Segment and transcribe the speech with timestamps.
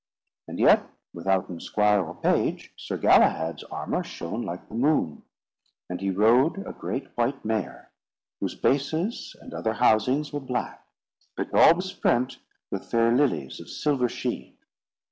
[0.47, 5.21] And yet withouten squire or page, Sir Galahad's armour shone like the moon.
[5.91, 7.91] And he rode a great white mare,
[8.39, 10.83] whose bases and other housings were black,
[11.37, 12.39] but all besprent
[12.71, 14.57] with fair lilys of silver sheen.